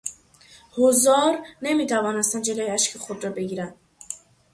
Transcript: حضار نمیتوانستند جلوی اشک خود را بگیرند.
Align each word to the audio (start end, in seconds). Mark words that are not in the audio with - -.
حضار 0.71 1.45
نمیتوانستند 1.61 2.43
جلوی 2.43 2.69
اشک 2.69 2.97
خود 2.97 3.23
را 3.23 3.31
بگیرند. 3.31 3.75